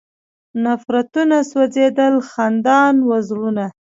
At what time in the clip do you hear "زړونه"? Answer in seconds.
3.27-3.65